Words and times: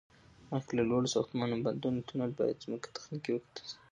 مخکې 0.51 0.73
له 0.79 0.83
لوړو 0.89 1.13
ساختمانو، 1.15 1.63
بندونو، 1.65 1.99
تونل، 2.07 2.31
باید 2.39 2.63
ځمکه 2.65 2.87
تخنیکی 2.97 3.31
وکتل 3.33 3.63
شي 3.69 3.75